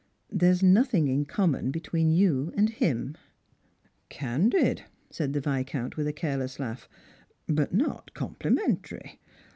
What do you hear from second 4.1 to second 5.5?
Candid," said the